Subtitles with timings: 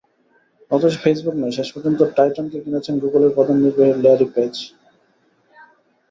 [0.71, 4.53] অথচ ফেসবুক নয়, শেষ পর্যন্ত টাইটানকে কিনছেন গুগলের প্রধান নির্বাহী ল্যারি পেজ।